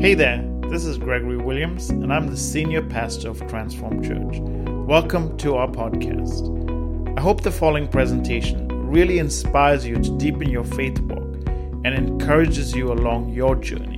[0.00, 4.38] Hey there, this is Gregory Williams, and I'm the senior pastor of Transform Church.
[4.86, 7.18] Welcome to our podcast.
[7.18, 11.48] I hope the following presentation really inspires you to deepen your faith walk
[11.84, 13.96] and encourages you along your journey.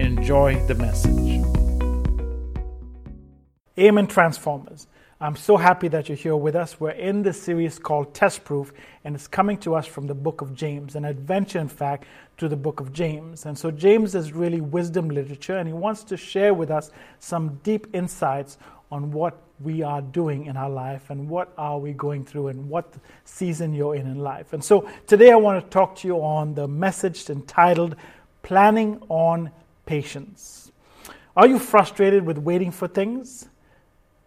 [0.00, 1.42] Enjoy the message.
[3.76, 4.86] Amen, Transformers.
[5.22, 6.80] I'm so happy that you're here with us.
[6.80, 8.72] We're in this series called Test Proof,
[9.04, 12.06] and it's coming to us from the book of James, an adventure, in fact,
[12.42, 13.46] to the book of James.
[13.46, 17.60] And so, James is really wisdom literature, and he wants to share with us some
[17.62, 18.58] deep insights
[18.90, 22.68] on what we are doing in our life and what are we going through and
[22.68, 24.52] what season you're in in life.
[24.54, 27.94] And so, today I want to talk to you on the message entitled
[28.42, 29.52] Planning on
[29.86, 30.72] Patience.
[31.36, 33.48] Are you frustrated with waiting for things?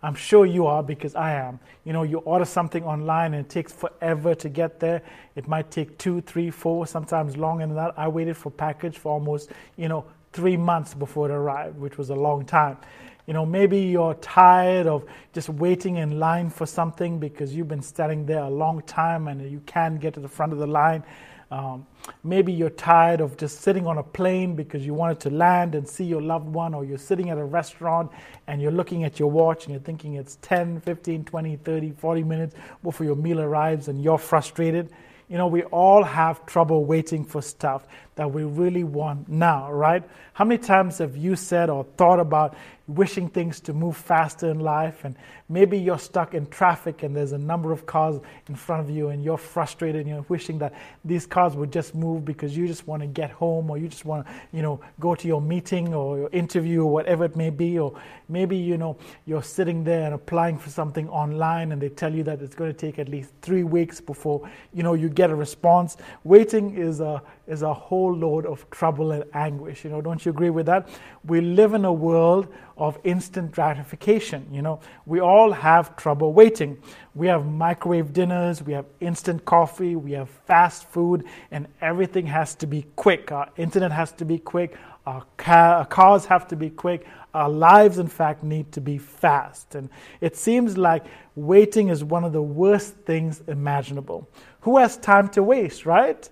[0.06, 1.60] I'm sure you are because I am.
[1.84, 5.02] You know, you order something online and it takes forever to get there.
[5.36, 7.96] It might take two, three, four, sometimes longer than that.
[7.98, 12.12] I waited for package for almost, you know, three months before it arrived, which was
[12.12, 12.78] a long time.
[13.26, 17.82] You know, maybe you're tired of just waiting in line for something because you've been
[17.82, 21.04] standing there a long time and you can't get to the front of the line.
[21.52, 21.86] Um,
[22.24, 25.88] maybe you're tired of just sitting on a plane because you wanted to land and
[25.88, 28.12] see your loved one, or you're sitting at a restaurant
[28.48, 32.24] and you're looking at your watch and you're thinking it's 10, 15, 20, 30, 40
[32.24, 34.90] minutes before your meal arrives and you're frustrated.
[35.28, 40.04] You know, we all have trouble waiting for stuff that we really want now, right?
[40.34, 42.56] How many times have you said or thought about
[42.88, 45.06] wishing things to move faster in life?
[45.06, 45.16] And
[45.50, 49.10] maybe you're stuck in traffic and there's a number of cars in front of you
[49.10, 52.88] and you're frustrated and you're wishing that these cars would just move because you just
[52.88, 55.94] want to get home or you just want to, you know, go to your meeting
[55.94, 57.78] or your interview or whatever it may be.
[57.80, 62.14] Or maybe, you know, you're sitting there and applying for something online and they tell
[62.14, 65.30] you that it's going to take at least three weeks before, you know, you get
[65.30, 65.98] a response.
[66.24, 69.84] Waiting is a, is a whole load of trouble and anguish.
[69.84, 70.90] You know, don't you agree with that?
[71.26, 74.46] We live in a world of instant gratification.
[74.52, 76.78] You know, we all have trouble waiting.
[77.14, 82.56] We have microwave dinners, we have instant coffee, we have fast food, and everything has
[82.56, 83.32] to be quick.
[83.32, 84.76] Our internet has to be quick.
[85.06, 87.06] Our, our cars have to be quick.
[87.34, 89.76] Our lives, in fact, need to be fast.
[89.76, 94.28] And it seems like waiting is one of the worst things imaginable.
[94.62, 96.28] Who has time to waste, right?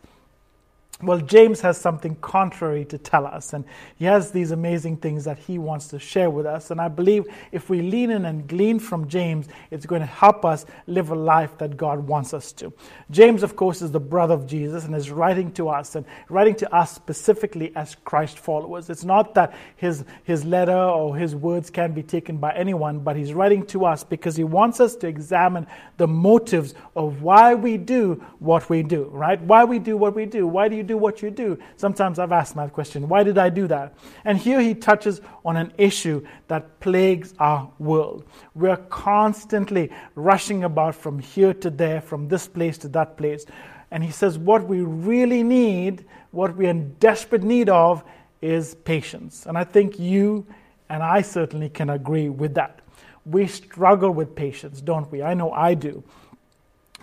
[1.03, 3.65] Well, James has something contrary to tell us, and
[3.97, 6.71] he has these amazing things that he wants to share with us.
[6.71, 10.45] And I believe if we lean in and glean from James, it's going to help
[10.45, 12.71] us live a life that God wants us to.
[13.11, 16.55] James, of course, is the brother of Jesus and is writing to us, and writing
[16.55, 18.89] to us specifically as Christ followers.
[18.89, 23.15] It's not that his, his letter or his words can be taken by anyone, but
[23.15, 27.77] he's writing to us because he wants us to examine the motives of why we
[27.77, 29.41] do what we do, right?
[29.41, 30.47] Why we do what we do.
[30.47, 31.57] Why do you do do what you do.
[31.75, 33.95] Sometimes I've asked that question why did I do that?
[34.25, 38.25] And here he touches on an issue that plagues our world.
[38.53, 43.45] We're constantly rushing about from here to there, from this place to that place.
[43.89, 48.03] And he says, what we really need, what we're in desperate need of,
[48.41, 49.45] is patience.
[49.47, 50.45] And I think you
[50.89, 52.81] and I certainly can agree with that.
[53.25, 55.23] We struggle with patience, don't we?
[55.23, 56.03] I know I do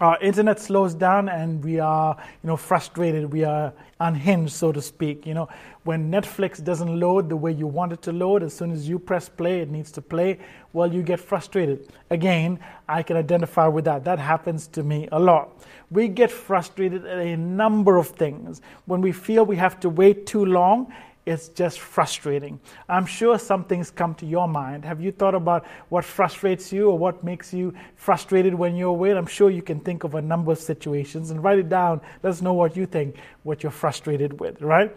[0.01, 4.81] our internet slows down and we are you know frustrated we are unhinged so to
[4.81, 5.49] speak you know.
[5.85, 8.99] When netflix doesn't load the way you want it to load as soon as you
[8.99, 10.39] press play it needs to play
[10.73, 11.89] well you get frustrated.
[12.11, 14.05] Again i can identify with that.
[14.05, 15.63] That happens to me a lot.
[15.91, 18.63] We get frustrated at a number of things.
[18.87, 20.93] When we feel we have to wait too long
[21.27, 22.59] it's just frustrating.
[22.89, 24.85] I'm sure some things come to your mind.
[24.85, 29.13] Have you thought about what frustrates you or what makes you frustrated when you're away?
[29.13, 32.01] I'm sure you can think of a number of situations and write it down.
[32.23, 34.97] Let us know what you think, what you're frustrated with, right?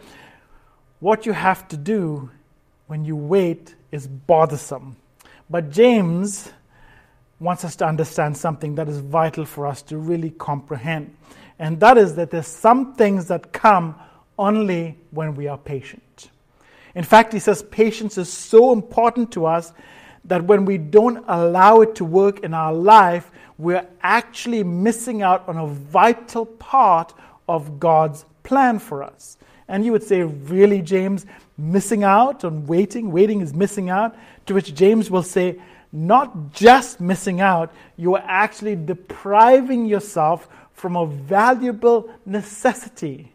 [1.00, 2.30] What you have to do
[2.86, 4.96] when you wait is bothersome.
[5.50, 6.50] But James
[7.38, 11.14] wants us to understand something that is vital for us to really comprehend.
[11.58, 13.94] And that is that there's some things that come
[14.38, 16.30] only when we are patient.
[16.94, 19.72] In fact, he says patience is so important to us
[20.24, 25.46] that when we don't allow it to work in our life, we're actually missing out
[25.48, 27.12] on a vital part
[27.48, 29.36] of God's plan for us.
[29.68, 31.26] And you would say, Really, James,
[31.56, 33.10] missing out on waiting?
[33.10, 34.16] Waiting is missing out?
[34.46, 35.60] To which James will say,
[35.92, 43.33] Not just missing out, you are actually depriving yourself from a valuable necessity.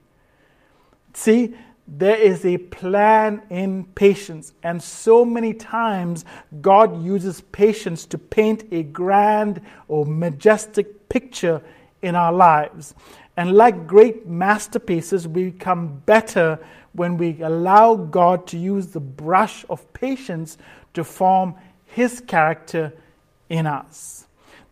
[1.14, 1.56] See,
[1.88, 4.54] there is a plan in patience.
[4.62, 6.24] And so many times,
[6.62, 11.62] God uses patience to paint a grand or majestic picture
[12.02, 12.94] in our lives.
[13.38, 16.60] And like great masterpieces, we become better
[16.94, 20.58] when we allow God to use the brush of patience
[20.94, 22.94] to form His character
[23.50, 24.28] in us.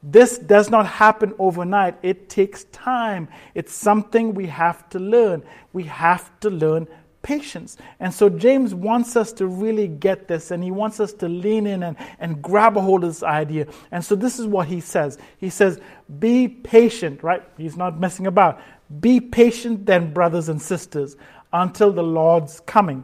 [0.09, 1.97] This does not happen overnight.
[2.01, 3.27] It takes time.
[3.53, 5.43] It's something we have to learn.
[5.73, 6.87] We have to learn
[7.21, 7.75] patience.
[7.99, 11.67] And so James wants us to really get this and he wants us to lean
[11.67, 13.67] in and, and grab a hold of this idea.
[13.91, 15.81] And so this is what he says He says,
[16.19, 17.43] Be patient, right?
[17.57, 18.61] He's not messing about.
[19.01, 21.17] Be patient then, brothers and sisters,
[21.51, 23.03] until the Lord's coming.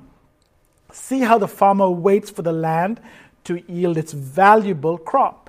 [0.93, 3.01] See how the farmer waits for the land
[3.43, 5.42] to yield its valuable crop,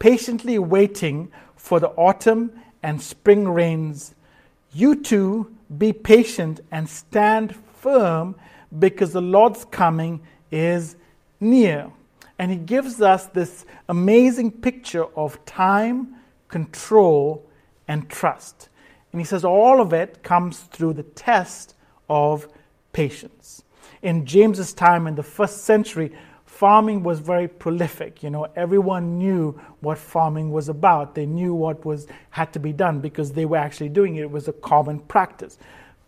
[0.00, 2.50] patiently waiting for the autumn
[2.82, 4.16] and spring rains.
[4.72, 8.34] You too be patient and stand firm
[8.76, 10.20] because the Lord's coming
[10.50, 10.96] is
[11.38, 11.92] near.
[12.38, 16.16] And he gives us this amazing picture of time,
[16.48, 17.46] control,
[17.86, 18.68] and trust.
[19.12, 21.74] And he says all of it comes through the test
[22.08, 22.48] of
[22.92, 23.62] patience.
[24.02, 26.12] In James's time in the first century,
[26.60, 28.22] farming was very prolific.
[28.22, 31.14] You know, everyone knew what farming was about.
[31.14, 34.20] They knew what was had to be done because they were actually doing it.
[34.24, 35.56] It was a common practice.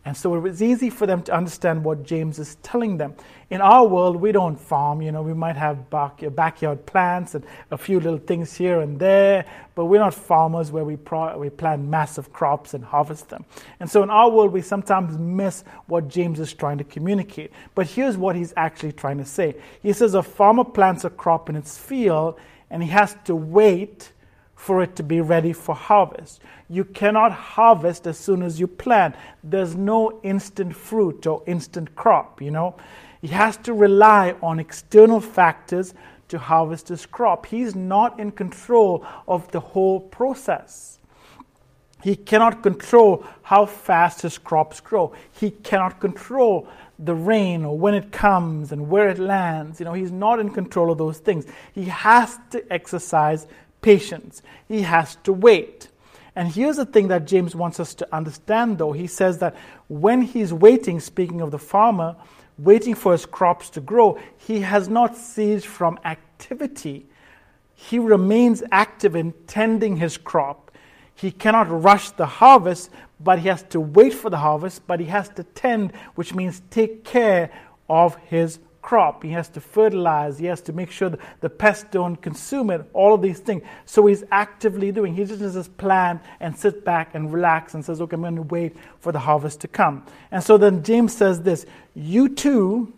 [0.05, 3.15] And so it was easy for them to understand what James is telling them.
[3.51, 5.01] In our world, we don't farm.
[5.01, 8.81] You know, we might have back, uh, backyard plants and a few little things here
[8.81, 9.45] and there,
[9.77, 13.45] but we're not farmers where we, pro- we plant massive crops and harvest them.
[13.79, 17.53] And so in our world, we sometimes miss what James is trying to communicate.
[17.77, 21.49] But here's what he's actually trying to say He says, A farmer plants a crop
[21.49, 22.41] in its field,
[22.71, 24.11] and he has to wait
[24.63, 26.41] for it to be ready for harvest.
[26.69, 29.17] You cannot harvest as soon as you plant.
[29.43, 32.77] There's no instant fruit or instant crop, you know.
[33.21, 35.95] He has to rely on external factors
[36.29, 37.47] to harvest his crop.
[37.47, 41.01] He's not in control of the whole process.
[42.01, 45.13] He cannot control how fast his crops grow.
[45.33, 46.69] He cannot control
[47.01, 49.81] the rain or when it comes and where it lands.
[49.81, 51.47] You know, he's not in control of those things.
[51.75, 53.49] He has to exercise
[53.83, 54.43] patience.
[54.69, 55.89] He has to wait.
[56.35, 58.93] And here's the thing that James wants us to understand, though.
[58.93, 59.55] He says that
[59.89, 62.17] when he's waiting, speaking of the farmer,
[62.57, 67.07] waiting for his crops to grow, he has not ceased from activity.
[67.75, 70.71] He remains active in tending his crop.
[71.15, 72.91] He cannot rush the harvest,
[73.21, 76.63] but he has to wait for the harvest, but he has to tend, which means
[76.71, 77.51] take care
[77.89, 79.23] of his crop.
[79.23, 80.39] He has to fertilize.
[80.39, 83.63] He has to make sure the pests don't consume it, all of these things.
[83.87, 85.15] So he's actively doing.
[85.15, 88.43] He just doesn't plan and sit back and relax and says, okay, I'm going to
[88.43, 90.05] wait for the harvest to come.
[90.31, 91.65] And so then James says this
[91.95, 92.93] You too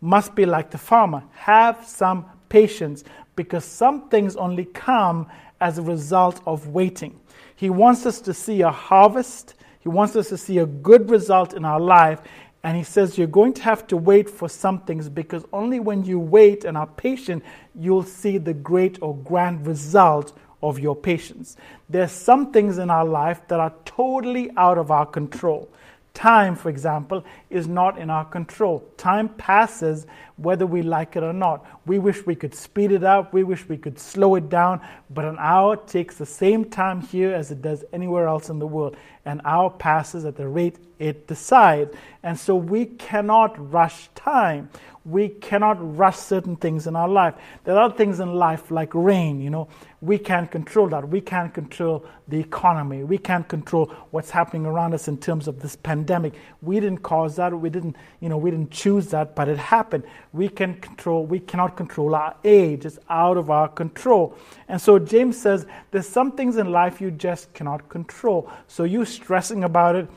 [0.00, 1.22] must be like the farmer.
[1.32, 3.04] Have some patience
[3.36, 5.26] because some things only come
[5.60, 7.18] as a result of waiting.
[7.54, 9.54] He wants us to see a harvest.
[9.80, 12.20] He wants us to see a good result in our life.
[12.62, 16.04] And he says, You're going to have to wait for some things because only when
[16.04, 17.42] you wait and are patient,
[17.74, 21.56] you'll see the great or grand result of your patience.
[21.88, 25.70] There's some things in our life that are totally out of our control.
[26.12, 28.84] Time, for example, is not in our control.
[28.96, 30.06] Time passes
[30.40, 31.66] whether we like it or not.
[31.86, 35.24] We wish we could speed it up, we wish we could slow it down, but
[35.24, 38.96] an hour takes the same time here as it does anywhere else in the world.
[39.24, 41.94] An hour passes at the rate it decides.
[42.22, 44.68] And so we cannot rush time
[45.04, 47.34] we cannot rush certain things in our life.
[47.64, 49.68] There are things in life like rain, you know,
[50.02, 51.08] we can't control that.
[51.08, 53.04] We can't control the economy.
[53.04, 56.34] We can't control what's happening around us in terms of this pandemic.
[56.62, 57.52] We didn't cause that.
[57.52, 60.04] We didn't, you know, we didn't choose that, but it happened.
[60.32, 62.84] We can control, we cannot control our age.
[62.84, 64.36] It's out of our control.
[64.68, 68.48] And so James says there's some things in life you just cannot control.
[68.68, 70.08] So you stressing about it,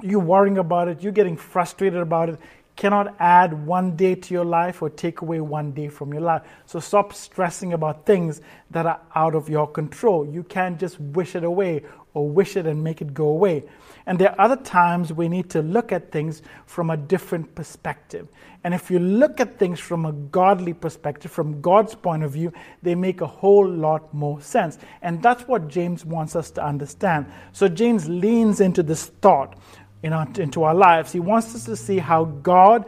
[0.00, 2.38] you worrying about it, you getting frustrated about it,
[2.76, 6.42] cannot add one day to your life or take away one day from your life.
[6.66, 10.26] So stop stressing about things that are out of your control.
[10.26, 11.84] You can't just wish it away
[12.16, 13.62] or wish it and make it go away.
[14.06, 18.26] And there are other times we need to look at things from a different perspective.
[18.64, 22.54] And if you look at things from a godly perspective, from God's point of view,
[22.82, 24.78] they make a whole lot more sense.
[25.02, 27.26] And that's what James wants us to understand.
[27.52, 29.58] So James leans into this thought
[30.02, 31.12] in our, into our lives.
[31.12, 32.86] He wants us to see how God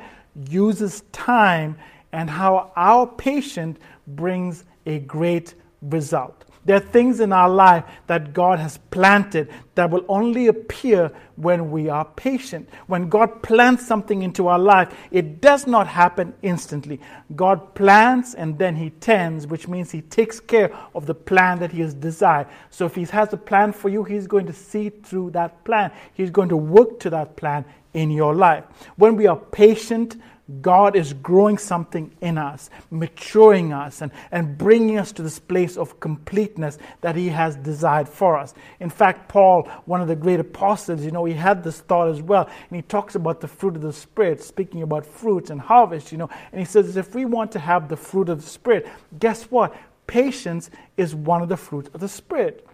[0.49, 1.77] uses time
[2.13, 6.47] and how our patience brings a great result.
[6.69, 11.71] There are things in our life that God has planted that will only appear when
[11.71, 12.69] we are patient.
[12.89, 17.01] When God plants something into our life, it does not happen instantly.
[17.35, 21.73] God plants and then He tends, which means He takes care of the plan that
[21.73, 22.49] He has desired.
[22.69, 25.91] So if He has a plan for you, He's going to see through that plan.
[26.13, 28.65] He's going to work to that plan in your life.
[28.97, 30.19] When we are patient,
[30.63, 35.77] God is growing something in us, maturing us, and, and bringing us to this place
[35.77, 38.55] of completeness that He has desired for us.
[38.81, 42.23] In fact, Paul, one of the great apostles, you know, he had this thought as
[42.23, 42.49] well.
[42.71, 46.19] And he talks about the fruit of the Spirit, speaking about fruits and harvest, you
[46.19, 46.31] know.
[46.51, 48.89] And he says, if we want to have the fruit of the Spirit,
[49.19, 49.77] guess what?
[50.07, 52.67] Patience is one of the fruits of the Spirit.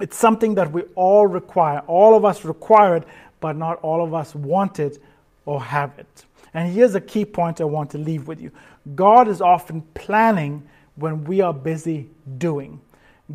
[0.00, 1.80] It's something that we all require.
[1.80, 3.04] All of us require it,
[3.40, 4.98] but not all of us want it
[5.44, 6.24] or have it.
[6.56, 8.50] And here's a key point I want to leave with you
[8.96, 12.08] God is often planning when we are busy
[12.38, 12.80] doing.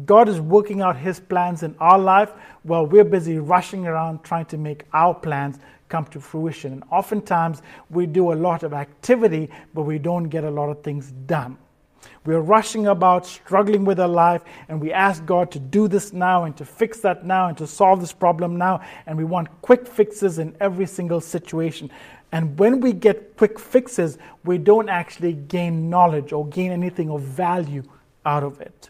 [0.05, 2.31] God is working out His plans in our life
[2.63, 6.73] while we're busy rushing around trying to make our plans come to fruition.
[6.73, 7.61] And oftentimes
[7.91, 11.57] we do a lot of activity, but we don't get a lot of things done.
[12.25, 16.45] We're rushing about, struggling with our life, and we ask God to do this now
[16.45, 18.81] and to fix that now and to solve this problem now.
[19.05, 21.91] And we want quick fixes in every single situation.
[22.31, 27.21] And when we get quick fixes, we don't actually gain knowledge or gain anything of
[27.21, 27.83] value
[28.25, 28.89] out of it.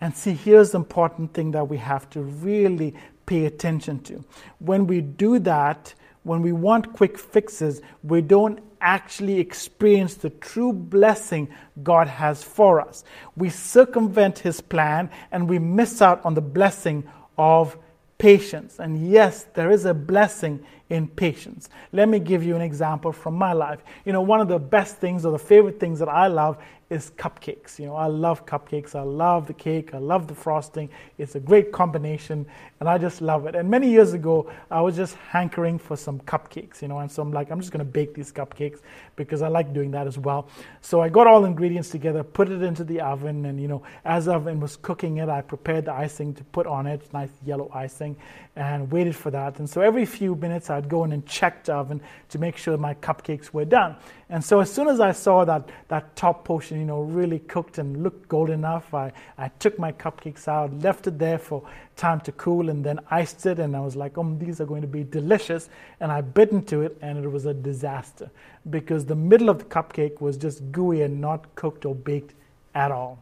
[0.00, 2.94] And see, here's the important thing that we have to really
[3.26, 4.24] pay attention to.
[4.58, 10.72] When we do that, when we want quick fixes, we don't actually experience the true
[10.72, 11.48] blessing
[11.82, 13.02] God has for us.
[13.36, 17.76] We circumvent His plan and we miss out on the blessing of
[18.18, 18.78] patience.
[18.78, 21.68] And yes, there is a blessing in patience.
[21.92, 23.80] Let me give you an example from my life.
[24.04, 26.58] You know, one of the best things or the favorite things that I love
[26.90, 27.78] is cupcakes.
[27.78, 28.94] You know, I love cupcakes.
[28.94, 29.92] I love the cake.
[29.92, 30.88] I love the frosting.
[31.18, 32.46] It's a great combination,
[32.80, 33.54] and I just love it.
[33.54, 37.20] And many years ago, I was just hankering for some cupcakes, you know, and so
[37.20, 38.80] I'm like, I'm just going to bake these cupcakes
[39.16, 40.48] because I like doing that as well.
[40.80, 44.24] So I got all ingredients together, put it into the oven, and, you know, as
[44.24, 47.70] the oven was cooking it, I prepared the icing to put on it, nice yellow
[47.74, 48.16] icing,
[48.56, 49.58] and waited for that.
[49.58, 52.78] And so every few minutes, I'd go in and check the oven to make sure
[52.78, 53.96] my cupcakes were done.
[54.30, 57.78] And so as soon as I saw that, that top portion, you know, really cooked
[57.78, 61.62] and looked golden enough, I, I took my cupcakes out, left it there for
[61.96, 63.58] time to cool, and then iced it.
[63.58, 65.68] And I was like, oh, these are going to be delicious.
[66.00, 68.30] And I bit into it, and it was a disaster
[68.70, 72.34] because the middle of the cupcake was just gooey and not cooked or baked
[72.74, 73.18] at all.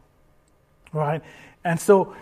[0.93, 1.21] Right?
[1.63, 2.15] And so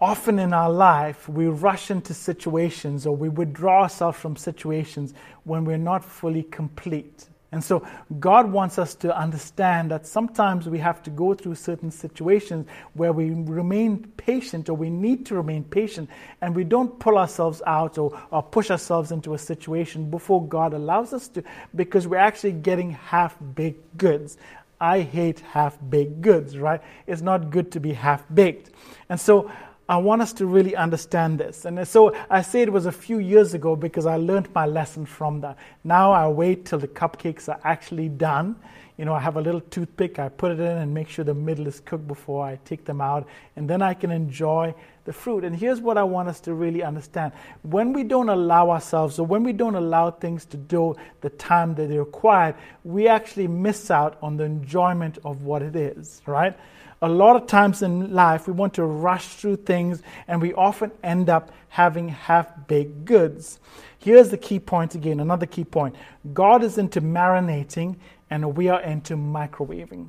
[0.00, 5.14] often in our life, we rush into situations or we withdraw ourselves from situations
[5.44, 7.26] when we're not fully complete.
[7.50, 7.86] And so
[8.20, 13.12] God wants us to understand that sometimes we have to go through certain situations where
[13.12, 16.10] we remain patient or we need to remain patient
[16.42, 20.74] and we don't pull ourselves out or, or push ourselves into a situation before God
[20.74, 21.42] allows us to
[21.74, 24.36] because we're actually getting half baked goods.
[24.78, 26.82] I hate half baked goods, right?
[27.06, 28.70] It's not good to be half baked.
[29.08, 29.50] And so
[29.88, 31.64] I want us to really understand this.
[31.64, 35.06] And so I say it was a few years ago because I learned my lesson
[35.06, 35.56] from that.
[35.82, 38.56] Now I wait till the cupcakes are actually done.
[38.98, 41.32] You know, I have a little toothpick, I put it in and make sure the
[41.32, 45.44] middle is cooked before I take them out, and then I can enjoy the fruit.
[45.44, 47.32] And here's what I want us to really understand.
[47.62, 51.76] When we don't allow ourselves, or when we don't allow things to do the time
[51.76, 56.58] that they're required, we actually miss out on the enjoyment of what it is, right?
[57.00, 60.90] A lot of times in life, we want to rush through things and we often
[61.02, 63.60] end up having half baked goods.
[63.98, 65.94] Here's the key point again another key point
[66.32, 67.96] God is into marinating
[68.30, 70.08] and we are into microwaving.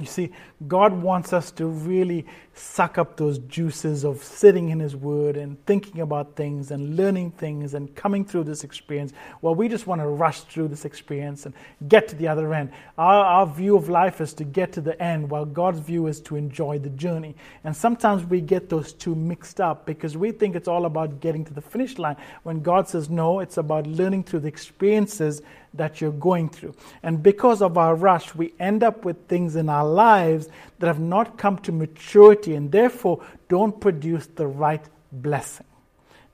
[0.00, 0.32] You see,
[0.66, 5.64] God wants us to really suck up those juices of sitting in His Word and
[5.66, 9.12] thinking about things and learning things and coming through this experience.
[9.42, 11.54] Well, we just want to rush through this experience and
[11.88, 12.70] get to the other end.
[12.96, 16.20] Our, our view of life is to get to the end, while God's view is
[16.22, 17.36] to enjoy the journey.
[17.64, 21.44] And sometimes we get those two mixed up because we think it's all about getting
[21.44, 25.42] to the finish line when God says, no, it's about learning through the experiences
[25.74, 26.74] that you're going through.
[27.02, 30.48] And because of our rush, we end up with things in our lives
[30.78, 35.66] that have not come to maturity and therefore don't produce the right blessing.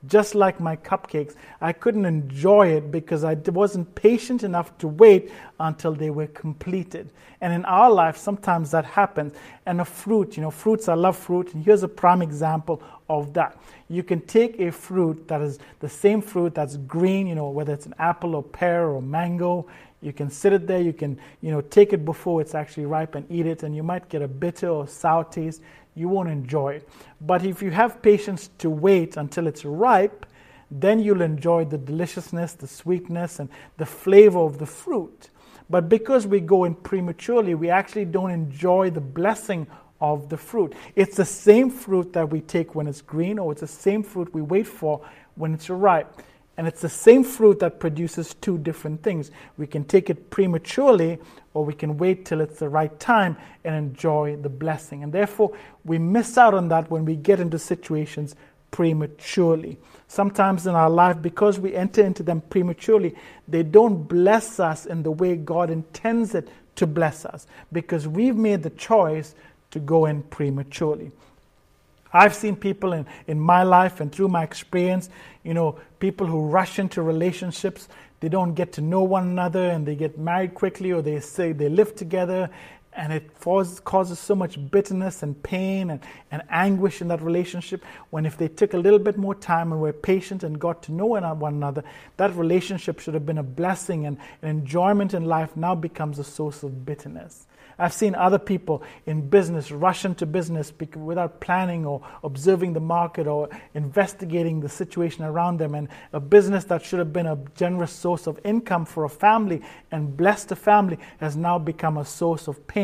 [0.07, 5.29] Just like my cupcakes, I couldn't enjoy it because I wasn't patient enough to wait
[5.59, 7.11] until they were completed.
[7.41, 9.33] And in our life, sometimes that happens.
[9.65, 11.53] And a fruit, you know, fruits, I love fruit.
[11.53, 13.57] And here's a prime example of that.
[13.89, 17.73] You can take a fruit that is the same fruit that's green, you know, whether
[17.73, 19.67] it's an apple or pear or mango.
[20.01, 23.15] You can sit it there, you can, you know, take it before it's actually ripe
[23.15, 25.61] and eat it, and you might get a bitter or sour taste
[25.99, 26.89] you won't enjoy it.
[27.21, 30.25] But if you have patience to wait until it's ripe,
[30.71, 35.29] then you'll enjoy the deliciousness, the sweetness, and the flavor of the fruit.
[35.69, 39.67] But because we go in prematurely, we actually don't enjoy the blessing
[40.01, 40.73] of the fruit.
[40.95, 44.33] It's the same fruit that we take when it's green, or it's the same fruit
[44.33, 45.01] we wait for
[45.35, 46.21] when it's ripe.
[46.57, 49.31] And it's the same fruit that produces two different things.
[49.57, 51.17] We can take it prematurely,
[51.53, 55.03] or we can wait till it's the right time and enjoy the blessing.
[55.03, 58.35] And therefore, we miss out on that when we get into situations
[58.71, 59.77] prematurely.
[60.07, 63.15] Sometimes in our life, because we enter into them prematurely,
[63.47, 68.37] they don't bless us in the way God intends it to bless us because we've
[68.37, 69.35] made the choice
[69.71, 71.11] to go in prematurely.
[72.11, 75.09] I've seen people in, in my life and through my experience,
[75.43, 77.87] you know, people who rush into relationships,
[78.19, 81.51] they don't get to know one another and they get married quickly or they say
[81.51, 82.49] they live together
[82.93, 88.25] and it causes so much bitterness and pain and, and anguish in that relationship when
[88.25, 91.05] if they took a little bit more time and were patient and got to know
[91.05, 91.83] one another
[92.17, 96.23] that relationship should have been a blessing and an enjoyment in life now becomes a
[96.23, 97.47] source of bitterness
[97.79, 103.25] I've seen other people in business rush into business without planning or observing the market
[103.25, 105.73] or investigating the situation around them.
[105.75, 109.61] And a business that should have been a generous source of income for a family
[109.91, 112.78] and blessed a family has now become a source of pain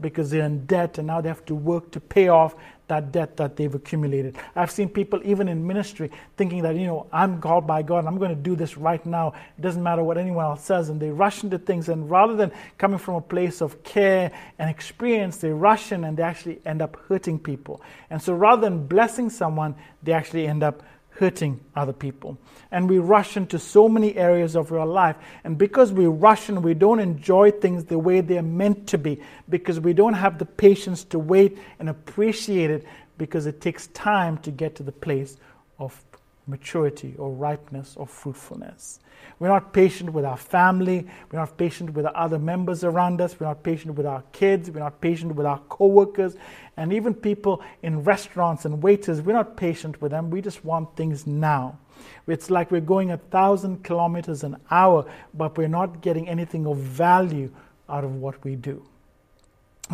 [0.00, 2.54] because they're in debt and now they have to work to pay off
[2.88, 4.36] that debt that they've accumulated.
[4.56, 8.08] I've seen people, even in ministry, thinking that, you know, I'm called by God and
[8.08, 9.34] I'm going to do this right now.
[9.56, 10.88] It doesn't matter what anyone else says.
[10.88, 11.88] And they rush into things.
[11.88, 16.16] And rather than coming from a place of care and experience, they rush in and
[16.16, 17.82] they actually end up hurting people.
[18.10, 20.82] And so rather than blessing someone, they actually end up
[21.18, 22.38] hurting other people.
[22.70, 25.16] And we rush into so many areas of our life.
[25.42, 29.20] And because we rush and we don't enjoy things the way they're meant to be,
[29.48, 34.38] because we don't have the patience to wait and appreciate it, because it takes time
[34.38, 35.36] to get to the place
[35.80, 36.00] of
[36.48, 39.00] maturity or ripeness or fruitfulness.
[39.38, 41.06] We're not patient with our family.
[41.30, 43.38] We're not patient with the other members around us.
[43.38, 44.70] We're not patient with our kids.
[44.70, 46.36] We're not patient with our coworkers.
[46.76, 50.30] And even people in restaurants and waiters, we're not patient with them.
[50.30, 51.78] We just want things now.
[52.26, 56.78] It's like we're going a thousand kilometers an hour, but we're not getting anything of
[56.78, 57.52] value
[57.88, 58.84] out of what we do.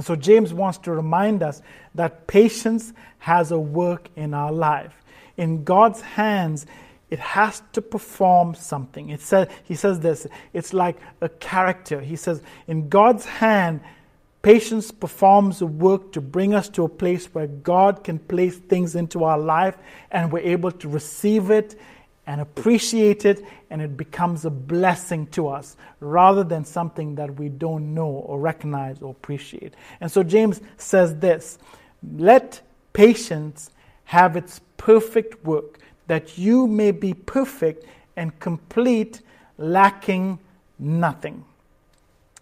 [0.02, 1.62] So, James wants to remind us
[1.94, 5.03] that patience has a work in our life.
[5.36, 6.66] In God's hands,
[7.10, 9.10] it has to perform something.
[9.10, 12.00] It says, he says this it's like a character.
[12.00, 13.80] He says, in God's hand,
[14.42, 18.94] patience performs a work to bring us to a place where God can place things
[18.94, 19.76] into our life
[20.10, 21.78] and we're able to receive it
[22.26, 27.48] and appreciate it, and it becomes a blessing to us rather than something that we
[27.48, 29.74] don't know or recognize or appreciate.
[30.00, 31.58] And so James says this
[32.02, 32.60] let
[32.92, 33.70] patience
[34.04, 37.84] have its perfect work that you may be perfect
[38.16, 39.22] and complete,
[39.58, 40.38] lacking
[40.78, 41.44] nothing.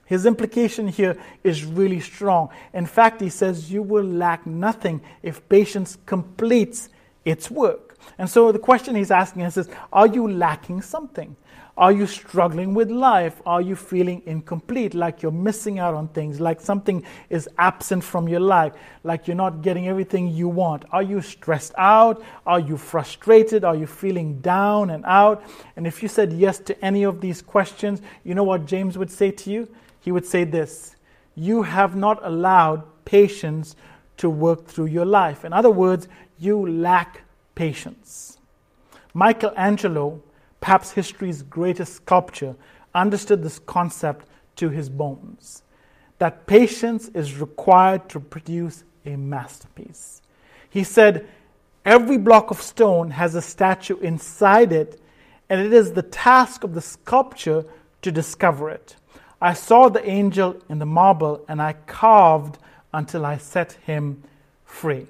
[0.04, 2.50] His implication here is really strong.
[2.74, 6.88] In fact, he says, You will lack nothing if patience completes
[7.24, 7.91] its work.
[8.18, 11.36] And so the question he's asking us is Are you lacking something?
[11.76, 13.40] Are you struggling with life?
[13.46, 18.28] Are you feeling incomplete, like you're missing out on things, like something is absent from
[18.28, 20.84] your life, like you're not getting everything you want?
[20.92, 22.22] Are you stressed out?
[22.46, 23.64] Are you frustrated?
[23.64, 25.42] Are you feeling down and out?
[25.76, 29.10] And if you said yes to any of these questions, you know what James would
[29.10, 29.66] say to you?
[30.00, 30.96] He would say this
[31.34, 33.76] You have not allowed patience
[34.18, 35.42] to work through your life.
[35.42, 36.06] In other words,
[36.38, 37.22] you lack
[37.54, 38.38] patience.
[39.14, 40.22] Michelangelo
[40.62, 42.54] perhaps history's greatest sculptor,
[42.94, 44.24] understood this concept
[44.56, 45.62] to his bones
[46.18, 50.22] that patience is required to produce a masterpiece.
[50.70, 51.26] He said,
[51.84, 55.00] Every block of stone has a statue inside it,
[55.48, 57.64] and it is the task of the sculptor
[58.02, 58.94] to discover it.
[59.40, 62.58] I saw the angel in the marble, and I carved
[62.94, 64.22] until I set him
[64.64, 65.08] free.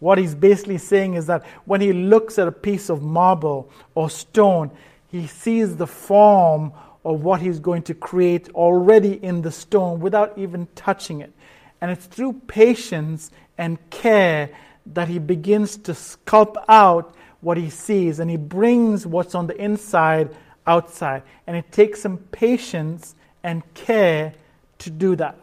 [0.00, 4.08] What he's basically saying is that when he looks at a piece of marble or
[4.08, 4.70] stone,
[5.08, 6.72] he sees the form
[7.04, 11.32] of what he's going to create already in the stone without even touching it.
[11.80, 14.50] And it's through patience and care
[14.86, 19.56] that he begins to sculpt out what he sees and he brings what's on the
[19.56, 20.34] inside
[20.66, 21.22] outside.
[21.46, 24.34] And it takes some patience and care
[24.78, 25.36] to do that.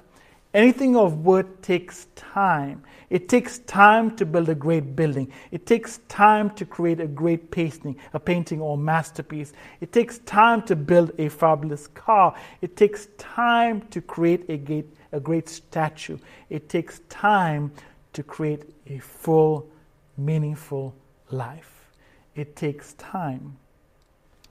[0.53, 2.83] Anything of worth takes time.
[3.09, 5.31] It takes time to build a great building.
[5.51, 9.53] It takes time to create a great painting, a painting or masterpiece.
[9.81, 12.35] It takes time to build a fabulous car.
[12.61, 16.17] It takes time to create a great, a great statue.
[16.49, 17.71] It takes time
[18.13, 19.69] to create a full,
[20.17, 20.95] meaningful
[21.29, 21.91] life.
[22.35, 23.57] It takes time.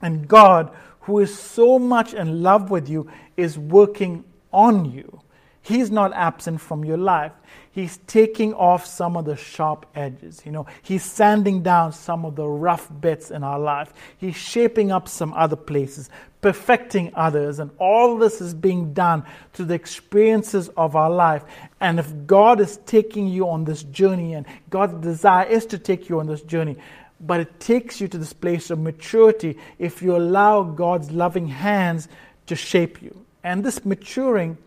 [0.01, 5.21] And God, who is so much in love with you, is working on you.
[5.65, 7.31] He's not absent from your life.
[7.71, 10.43] He's taking off some of the sharp edges.
[10.45, 13.91] You know, he's sanding down some of the rough bits in our life.
[14.19, 17.57] He's shaping up some other places, perfecting others.
[17.57, 19.23] And all this is being done
[19.53, 21.43] through the experiences of our life.
[21.81, 26.09] And if God is taking you on this journey, and God's desire is to take
[26.09, 26.77] you on this journey,
[27.19, 32.07] but it takes you to this place of maturity if you allow God's loving hands
[32.45, 33.25] to shape you.
[33.43, 34.59] And this maturing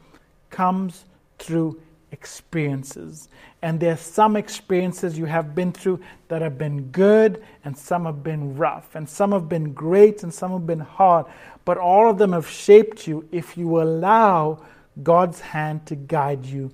[0.51, 1.05] comes
[1.39, 1.81] through
[2.13, 3.29] experiences.
[3.63, 8.05] And there are some experiences you have been through that have been good, and some
[8.05, 11.27] have been rough, and some have been great, and some have been hard.
[11.65, 14.65] But all of them have shaped you if you allow
[15.03, 16.71] God's hand to guide you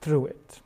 [0.00, 0.60] through it.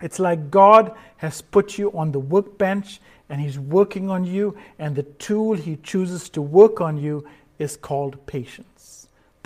[0.00, 4.94] It's like God has put you on the workbench and He's working on you, and
[4.94, 7.26] the tool He chooses to work on you
[7.58, 8.75] is called patience.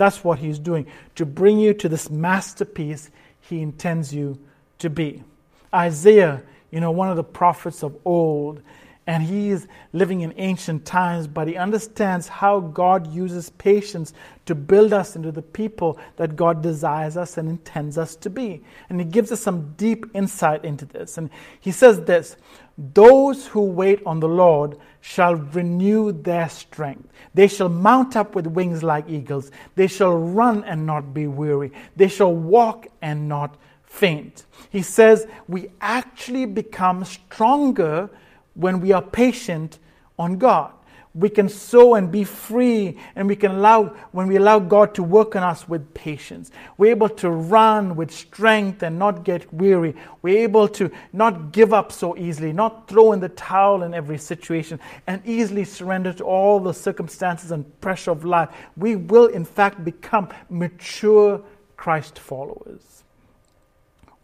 [0.01, 4.39] That's what He's doing to bring you to this masterpiece He intends you
[4.79, 5.23] to be.
[5.71, 8.63] Isaiah, you know, one of the prophets of old,
[9.07, 14.13] and he is living in ancient times, but he understands how God uses patience
[14.45, 18.63] to build us into the people that God desires us and intends us to be.
[18.89, 21.17] And he gives us some deep insight into this.
[21.17, 22.37] And he says this
[22.77, 27.09] Those who wait on the Lord shall renew their strength.
[27.33, 29.49] They shall mount up with wings like eagles.
[29.75, 31.71] They shall run and not be weary.
[31.95, 34.45] They shall walk and not faint.
[34.69, 38.11] He says we actually become stronger
[38.53, 39.79] when we are patient
[40.17, 40.73] on God.
[41.13, 45.03] We can sow and be free, and we can allow, when we allow God to
[45.03, 46.51] work on us with patience.
[46.77, 49.93] We're able to run with strength and not get weary.
[50.21, 54.17] We're able to not give up so easily, not throw in the towel in every
[54.17, 58.47] situation, and easily surrender to all the circumstances and pressure of life.
[58.77, 61.41] We will, in fact, become mature
[61.75, 63.03] Christ followers.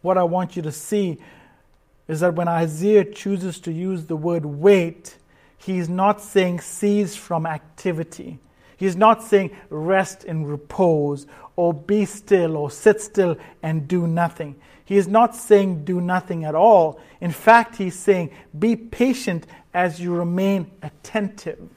[0.03, 1.17] What I want you to see
[2.07, 5.17] is that when Isaiah chooses to use the word wait,
[5.57, 8.39] he's not saying cease from activity.
[8.77, 14.55] He's not saying rest in repose or be still or sit still and do nothing.
[14.85, 17.01] He is not saying do nothing at all.
[17.19, 21.69] In fact, he's saying be patient as you remain attentive.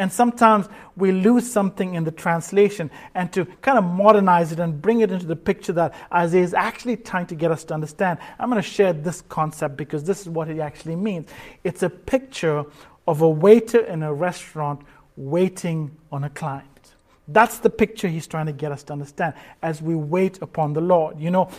[0.00, 2.90] And sometimes we lose something in the translation.
[3.14, 6.54] And to kind of modernize it and bring it into the picture that Isaiah is
[6.54, 10.22] actually trying to get us to understand, I'm going to share this concept because this
[10.22, 11.28] is what it actually means.
[11.64, 12.64] It's a picture
[13.06, 14.80] of a waiter in a restaurant
[15.18, 16.94] waiting on a client.
[17.28, 20.80] That's the picture he's trying to get us to understand as we wait upon the
[20.80, 21.20] Lord.
[21.20, 21.50] You know,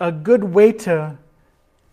[0.00, 1.16] a good waiter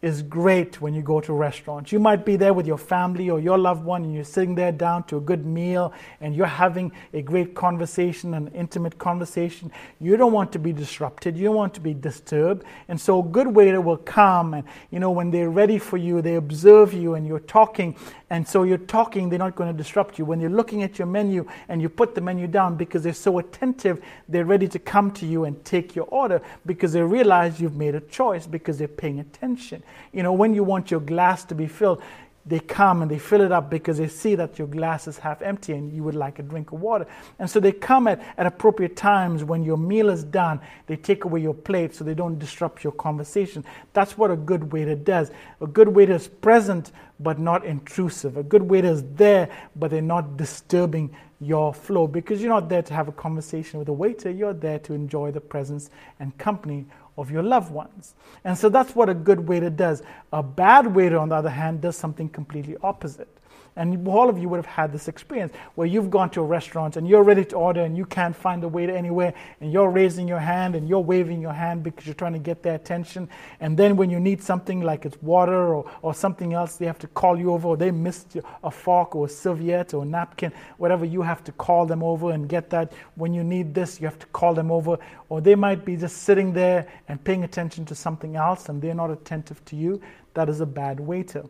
[0.03, 1.93] is great when you go to restaurants.
[1.93, 4.73] You might be there with your family or your loved one and you're sitting there
[4.73, 9.71] down to a good meal and you're having a great conversation, an intimate conversation.
[10.01, 11.37] You don't want to be disrupted.
[11.37, 12.65] You don't want to be disturbed.
[12.89, 16.21] And so a good waiter will come and, you know, when they're ready for you,
[16.21, 17.95] they observe you and you're talking.
[18.29, 20.25] And so you're talking, they're not going to disrupt you.
[20.25, 23.37] When you're looking at your menu and you put the menu down because they're so
[23.37, 27.77] attentive, they're ready to come to you and take your order because they realize you've
[27.77, 29.81] made a choice because they're paying attention.
[30.11, 32.01] You know, when you want your glass to be filled,
[32.45, 35.41] they come and they fill it up because they see that your glass is half
[35.41, 37.07] empty and you would like a drink of water.
[37.39, 40.59] And so they come at, at appropriate times when your meal is done.
[40.87, 43.63] They take away your plate so they don't disrupt your conversation.
[43.93, 45.31] That's what a good waiter does.
[45.61, 48.35] A good waiter is present but not intrusive.
[48.35, 52.81] A good waiter is there but they're not disturbing your flow because you're not there
[52.81, 54.29] to have a conversation with a waiter.
[54.29, 58.15] You're there to enjoy the presence and company of your loved ones.
[58.43, 60.01] And so that's what a good waiter does.
[60.31, 63.29] A bad waiter, on the other hand, does something completely opposite.
[63.75, 66.95] And all of you would have had this experience where you've gone to a restaurant
[66.95, 70.27] and you're ready to order and you can't find the waiter anywhere and you're raising
[70.27, 73.27] your hand and you're waving your hand because you're trying to get their attention.
[73.59, 76.99] And then when you need something like it's water or, or something else, they have
[76.99, 80.51] to call you over or they missed a fork or a serviette or a napkin,
[80.77, 82.93] whatever, you have to call them over and get that.
[83.15, 84.97] When you need this, you have to call them over.
[85.29, 88.93] Or they might be just sitting there and paying attention to something else and they're
[88.93, 89.99] not attentive to you.
[90.35, 91.45] That is a bad waiter.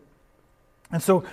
[0.91, 1.23] And so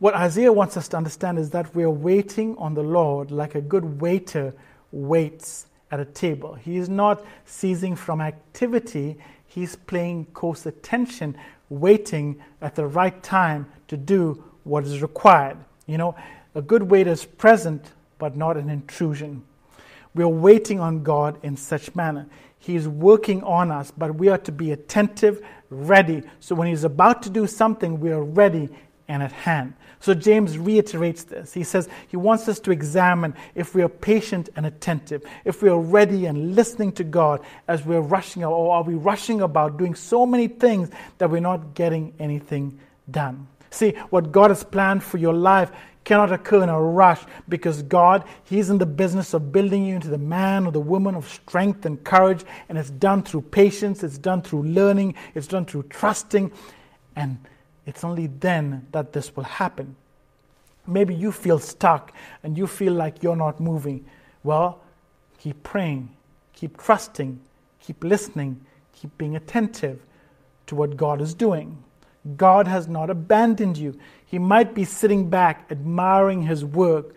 [0.00, 3.60] what Isaiah wants us to understand is that we're waiting on the Lord like a
[3.60, 4.54] good waiter
[4.90, 6.54] waits at a table.
[6.54, 11.36] He is not ceasing from activity, he's paying close attention,
[11.68, 15.58] waiting at the right time to do what is required.
[15.86, 16.16] You know,
[16.54, 19.44] a good waiter is present but not an intrusion.
[20.14, 22.26] We're waiting on God in such manner.
[22.58, 26.22] He is working on us, but we are to be attentive, ready.
[26.40, 28.70] So when He's about to do something, we are ready
[29.08, 29.74] and at hand.
[30.00, 31.52] So James reiterates this.
[31.52, 35.68] He says he wants us to examine if we are patient and attentive, if we
[35.68, 39.94] are ready and listening to God as we're rushing, or are we rushing about doing
[39.94, 43.46] so many things that we're not getting anything done.
[43.70, 45.70] See, what God has planned for your life
[46.04, 50.08] cannot occur in a rush because God, He's in the business of building you into
[50.08, 54.18] the man or the woman of strength and courage, and it's done through patience, it's
[54.18, 56.50] done through learning, it's done through trusting,
[57.16, 57.38] and
[57.86, 59.96] it's only then that this will happen.
[60.86, 62.12] Maybe you feel stuck
[62.42, 64.04] and you feel like you're not moving.
[64.42, 64.80] Well,
[65.38, 66.10] keep praying,
[66.52, 67.40] keep trusting,
[67.80, 68.60] keep listening,
[68.92, 70.00] keep being attentive
[70.66, 71.82] to what God is doing.
[72.36, 73.98] God has not abandoned you.
[74.26, 77.14] He might be sitting back admiring his work,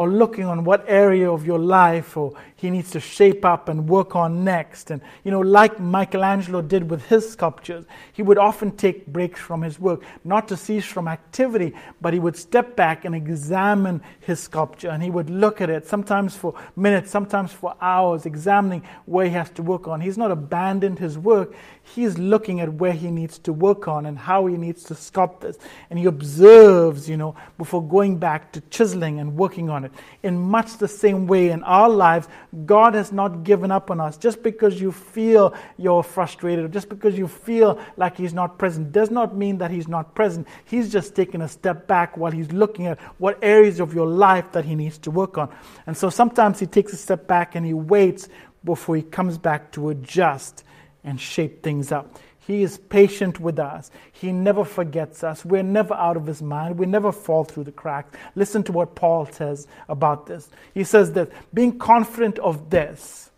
[0.00, 3.86] or looking on what area of your life or he needs to shape up and
[3.86, 4.90] work on next.
[4.90, 7.84] And, you know, like Michelangelo did with his sculptures,
[8.14, 12.18] he would often take breaks from his work, not to cease from activity, but he
[12.18, 16.54] would step back and examine his sculpture and he would look at it, sometimes for
[16.76, 20.00] minutes, sometimes for hours, examining where he has to work on.
[20.00, 24.18] He's not abandoned his work, he's looking at where he needs to work on and
[24.18, 25.58] how he needs to sculpt this.
[25.90, 29.89] And he observes, you know, before going back to chiseling and working on it.
[30.22, 32.28] In much the same way, in our lives,
[32.66, 34.16] God has not given up on us.
[34.16, 39.10] Just because you feel you're frustrated, just because you feel like He's not present, does
[39.10, 40.46] not mean that He's not present.
[40.64, 44.52] He's just taking a step back while He's looking at what areas of your life
[44.52, 45.48] that He needs to work on.
[45.86, 48.28] And so sometimes He takes a step back and He waits
[48.64, 50.64] before He comes back to adjust
[51.04, 52.18] and shape things up.
[52.50, 53.92] He is patient with us.
[54.10, 55.44] He never forgets us.
[55.44, 56.78] We're never out of His mind.
[56.78, 58.16] We never fall through the cracks.
[58.34, 60.48] Listen to what Paul says about this.
[60.74, 63.30] He says that being confident of this,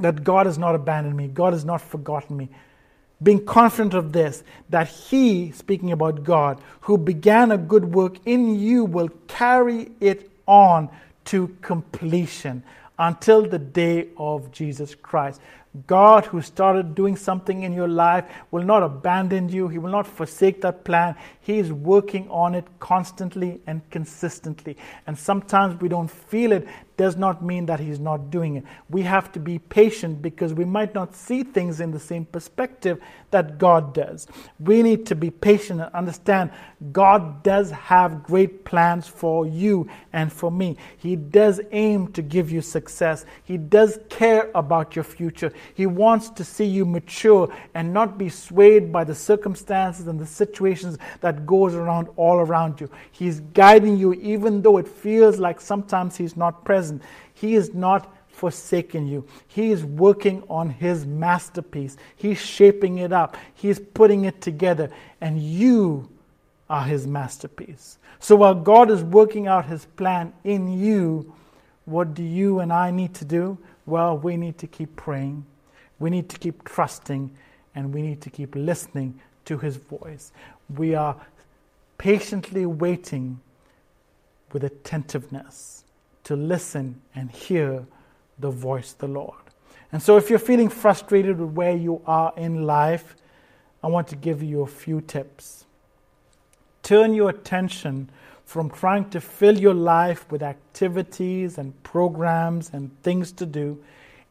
[0.00, 2.48] that God has not abandoned me, God has not forgotten me.
[3.22, 8.58] Being confident of this, that He, speaking about God, who began a good work in
[8.58, 10.88] you, will carry it on
[11.26, 12.64] to completion
[12.98, 15.40] until the day of Jesus Christ.
[15.86, 19.68] God, who started doing something in your life, will not abandon you.
[19.68, 21.16] He will not forsake that plan.
[21.40, 24.76] He is working on it constantly and consistently.
[25.06, 28.64] And sometimes we don't feel it does not mean that He's not doing it.
[28.88, 33.02] We have to be patient because we might not see things in the same perspective
[33.36, 34.26] that God does.
[34.58, 36.50] We need to be patient and understand
[36.92, 40.78] God does have great plans for you and for me.
[40.96, 45.52] He does aim to give you success, He does care about your future.
[45.74, 50.26] He wants to see you mature and not be swayed by the circumstances and the
[50.26, 52.88] situations that goes around all around you.
[53.10, 57.02] He's guiding you even though it feels like sometimes He's not present present.
[57.34, 59.26] He is not forsaken you.
[59.48, 61.96] He is working on his masterpiece.
[62.16, 63.36] He's shaping it up.
[63.54, 64.90] He's putting it together.
[65.22, 66.08] And you
[66.68, 67.98] are his masterpiece.
[68.20, 71.32] So while God is working out his plan in you,
[71.86, 73.56] what do you and I need to do?
[73.86, 75.46] Well, we need to keep praying.
[75.98, 77.30] We need to keep trusting.
[77.74, 80.32] And we need to keep listening to his voice.
[80.76, 81.16] We are
[81.96, 83.40] patiently waiting
[84.52, 85.84] with attentiveness
[86.24, 87.86] to listen and hear
[88.38, 89.38] the voice of the Lord.
[89.92, 93.16] And so, if you're feeling frustrated with where you are in life,
[93.82, 95.64] I want to give you a few tips.
[96.82, 98.10] Turn your attention
[98.44, 103.82] from trying to fill your life with activities and programs and things to do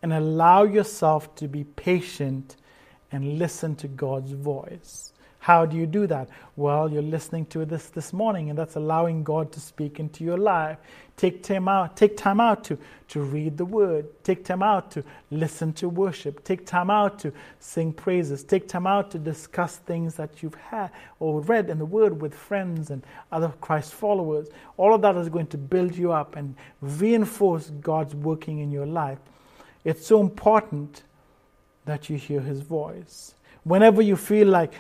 [0.02, 2.56] and allow yourself to be patient
[3.12, 5.14] and listen to God's voice.
[5.46, 6.28] How do you do that?
[6.56, 10.40] Well, you're listening to this this morning, and that's allowing God to speak into your
[10.40, 10.80] life.
[11.18, 12.80] Take time out, take time out to,
[13.10, 14.08] to read the word.
[14.24, 16.44] Take time out to listen to worship.
[16.44, 18.44] Take time out to sing praises.
[18.44, 22.34] Take time out to discuss things that you've had or read in the word with
[22.34, 24.48] friends and other Christ followers.
[24.78, 28.88] All of that is going to build you up and reinforce God's working in your
[28.88, 29.20] life.
[29.84, 31.04] It's so important
[31.86, 33.36] that you hear his voice.
[33.64, 34.74] Whenever you feel like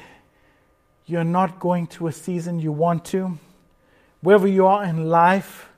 [1.05, 3.37] you're not going through a season you want to,
[4.21, 5.69] wherever you are in life,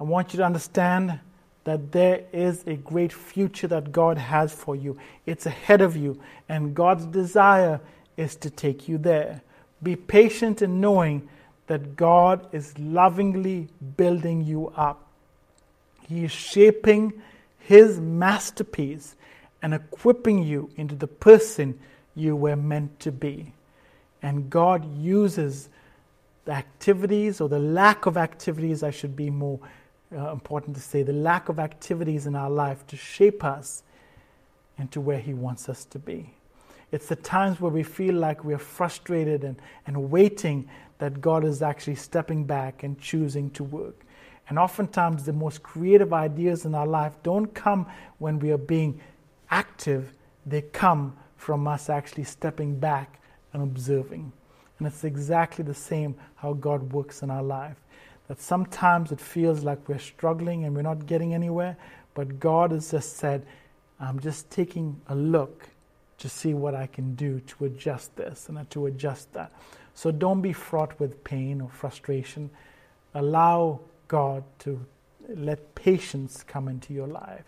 [0.00, 1.20] I want you to understand
[1.64, 4.98] that there is a great future that God has for you.
[5.26, 7.80] It's ahead of you, and God's desire
[8.16, 9.42] is to take you there.
[9.82, 11.28] Be patient in knowing
[11.66, 15.06] that God is lovingly building you up.
[16.08, 17.12] He is shaping
[17.60, 19.14] His masterpiece
[19.62, 21.78] and equipping you into the person
[22.16, 23.52] you were meant to be.
[24.22, 25.68] And God uses
[26.44, 29.60] the activities or the lack of activities, I should be more
[30.12, 33.82] uh, important to say, the lack of activities in our life to shape us
[34.78, 36.34] into where He wants us to be.
[36.92, 39.56] It's the times where we feel like we're frustrated and,
[39.86, 44.04] and waiting that God is actually stepping back and choosing to work.
[44.48, 47.86] And oftentimes, the most creative ideas in our life don't come
[48.18, 49.00] when we are being
[49.50, 50.12] active,
[50.44, 53.19] they come from us actually stepping back
[53.52, 54.32] and observing.
[54.78, 57.76] And it's exactly the same how God works in our life.
[58.28, 61.76] That sometimes it feels like we're struggling and we're not getting anywhere,
[62.14, 63.44] but God has just said,
[63.98, 65.68] I'm just taking a look
[66.18, 69.52] to see what I can do to adjust this and to adjust that.
[69.94, 72.50] So don't be fraught with pain or frustration.
[73.14, 74.80] Allow God to
[75.28, 77.44] let patience come into your life,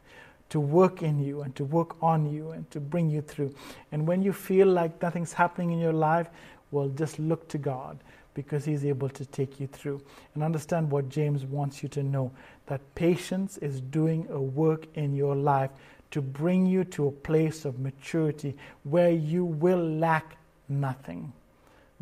[0.52, 3.54] to work in you and to work on you and to bring you through.
[3.90, 6.28] And when you feel like nothing's happening in your life,
[6.70, 7.98] well, just look to God
[8.34, 10.02] because He's able to take you through.
[10.34, 12.32] And understand what James wants you to know
[12.66, 15.70] that patience is doing a work in your life
[16.10, 20.36] to bring you to a place of maturity where you will lack
[20.68, 21.32] nothing.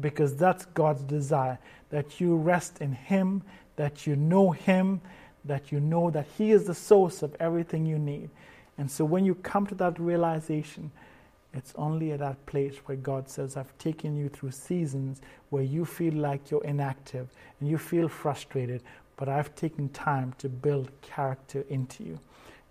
[0.00, 1.60] Because that's God's desire
[1.90, 3.42] that you rest in Him,
[3.76, 5.02] that you know Him,
[5.44, 8.31] that you know that He is the source of everything you need.
[8.79, 10.90] And so when you come to that realization,
[11.53, 15.85] it's only at that place where God says, I've taken you through seasons where you
[15.85, 18.83] feel like you're inactive and you feel frustrated,
[19.16, 22.20] but I've taken time to build character into you.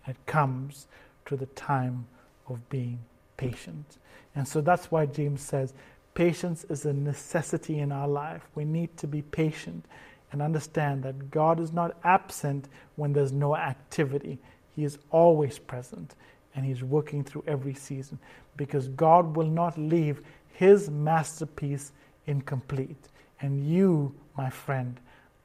[0.07, 0.87] It comes
[1.25, 2.07] to the time
[2.47, 2.99] of being
[3.37, 3.97] patient.
[4.35, 5.73] And so that's why James says,
[6.13, 8.47] patience is a necessity in our life.
[8.55, 9.85] We need to be patient
[10.31, 14.37] and understand that God is not absent when there's no activity.
[14.75, 16.15] He is always present
[16.55, 18.19] and He's working through every season
[18.57, 20.21] because God will not leave
[20.53, 21.91] His masterpiece
[22.27, 23.07] incomplete.
[23.41, 24.99] And you, my friend,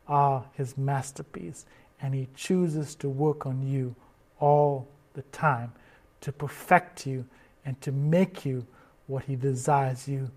[0.06, 1.64] are His masterpiece,
[2.02, 3.94] and He chooses to work on you
[4.40, 5.72] all the time
[6.20, 7.24] to perfect you
[7.64, 8.66] and to make you
[9.06, 10.30] what He desires you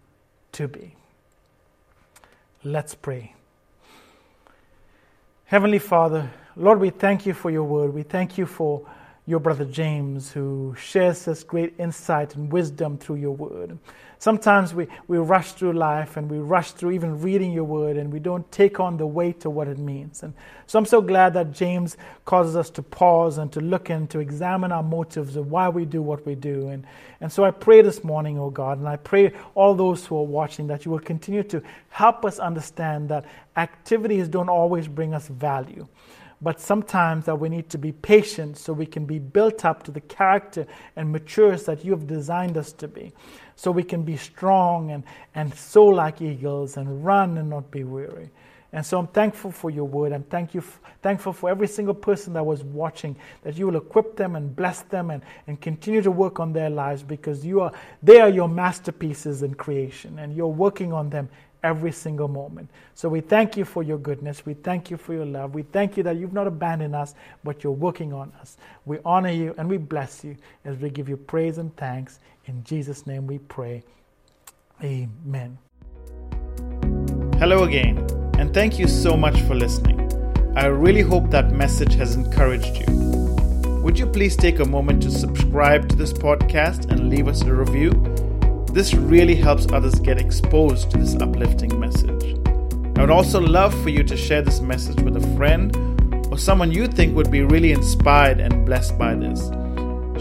[0.53, 0.95] to be.
[2.63, 3.36] Let's pray.
[5.47, 7.93] Heavenly Father, Lord, we thank you for your word.
[7.93, 8.85] We thank you for
[9.27, 13.77] your brother James, who shares this great insight and wisdom through your word.
[14.19, 18.11] Sometimes we, we rush through life and we rush through even reading your word and
[18.11, 20.23] we don't take on the weight of what it means.
[20.23, 20.33] And
[20.65, 24.19] so I'm so glad that James causes us to pause and to look and to
[24.19, 26.69] examine our motives of why we do what we do.
[26.69, 26.87] And,
[27.19, 30.25] and so I pray this morning, oh God, and I pray all those who are
[30.25, 33.25] watching that you will continue to help us understand that
[33.57, 35.85] activities don't always bring us value
[36.41, 39.91] but sometimes that we need to be patient so we can be built up to
[39.91, 43.11] the character and matures that you have designed us to be.
[43.55, 47.83] So we can be strong and, and soar like eagles and run and not be
[47.83, 48.29] weary.
[48.73, 50.11] And so I'm thankful for your word.
[50.11, 50.61] I'm thank you,
[51.01, 54.81] thankful for every single person that was watching, that you will equip them and bless
[54.81, 57.71] them and, and continue to work on their lives because you are,
[58.03, 61.29] they are your masterpieces in creation and you're working on them
[61.67, 62.69] every single moment.
[62.95, 64.45] So we thank you for your goodness.
[64.45, 65.53] We thank you for your love.
[65.53, 68.57] We thank you that you've not abandoned us, but you're working on us.
[68.85, 72.19] We honor you and we bless you as we give you praise and thanks.
[72.45, 73.83] In Jesus' name we pray.
[74.81, 75.57] Amen.
[77.39, 77.97] Hello again,
[78.39, 79.99] and thank you so much for listening.
[80.55, 82.85] I really hope that message has encouraged you.
[83.83, 87.53] Would you please take a moment to subscribe to this podcast and leave us a
[87.53, 87.91] review?
[88.77, 92.35] This really helps others get exposed to this uplifting message.
[92.95, 95.75] I would also love for you to share this message with a friend
[96.29, 99.49] or someone you think would be really inspired and blessed by this.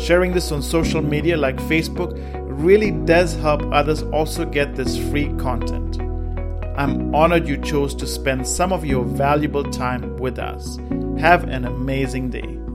[0.03, 5.29] Sharing this on social media like Facebook really does help others also get this free
[5.37, 6.01] content.
[6.79, 10.79] I'm honored you chose to spend some of your valuable time with us.
[11.19, 12.65] Have an amazing day.